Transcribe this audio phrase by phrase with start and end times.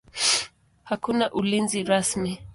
[0.89, 2.31] Hakuna ulinzi rasmi.